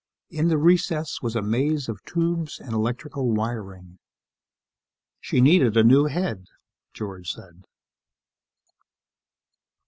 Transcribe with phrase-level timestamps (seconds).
[0.31, 3.99] In the recess was a maze of tubes and electrical wiring.
[5.19, 6.45] "She needed a new head,"
[6.91, 7.65] George said.